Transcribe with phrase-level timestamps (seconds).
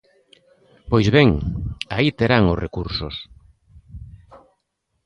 [0.91, 1.29] Pois ben,
[1.95, 3.15] aí terán os recursos.